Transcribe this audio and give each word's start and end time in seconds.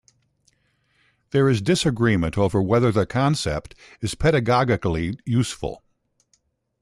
There 1.29 1.47
is 1.47 1.61
disagreement 1.61 2.35
over 2.35 2.59
whether 2.59 2.91
the 2.91 3.05
concept 3.05 3.75
is 4.01 4.15
pedagogically 4.15 5.19
useful. 5.27 5.83